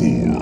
fear. 0.00 0.33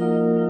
Tchau! 0.00 0.49